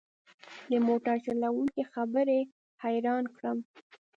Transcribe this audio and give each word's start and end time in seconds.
د 0.69 0.73
موټر 0.87 1.15
چلوونکي 1.25 1.83
خبرې 1.93 2.39
حيران 2.83 3.23
کړم. 3.35 3.57